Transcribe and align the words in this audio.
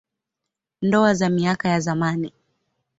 Ndoa 0.81 1.13
za 1.13 1.29
miaka 1.29 1.69
ya 1.69 1.79
zamani. 1.79 2.33